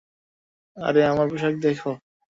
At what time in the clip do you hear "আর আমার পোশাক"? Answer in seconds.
0.77-1.55